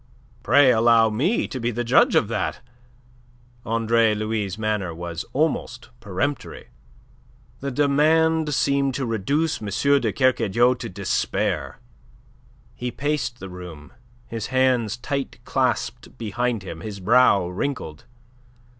"Pray 0.41 0.71
allow 0.71 1.11
me 1.11 1.47
to 1.47 1.59
be 1.59 1.69
the 1.69 1.83
judge 1.83 2.15
of 2.15 2.27
that." 2.27 2.59
Andre 3.67 4.15
Louis' 4.15 4.57
manner 4.57 4.95
was 4.95 5.25
almost 5.31 5.89
peremptory. 5.99 6.69
The 7.59 7.69
demand 7.69 8.51
seemed 8.55 8.95
to 8.95 9.05
reduce 9.05 9.61
M. 9.61 9.67
de 10.01 10.11
Kercadiou 10.11 10.73
to 10.79 10.89
despair. 10.89 11.77
He 12.73 12.89
paced 12.89 13.39
the 13.39 13.47
room, 13.51 13.93
his 14.25 14.47
hands 14.47 14.97
tight 14.97 15.37
clasped 15.45 16.17
behind 16.17 16.63
him, 16.63 16.79
his 16.81 16.99
brow 16.99 17.47
wrinkled. 17.47 18.05